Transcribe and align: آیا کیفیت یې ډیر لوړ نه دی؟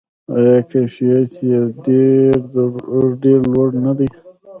آیا 0.35 0.57
کیفیت 0.69 1.31
یې 1.49 1.59
ډیر 3.21 3.39
لوړ 3.53 3.69
نه 3.85 3.91
دی؟ 3.97 4.07